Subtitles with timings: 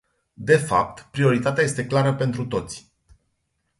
[0.43, 2.91] De fapt, prioritatea este clară pentru toți.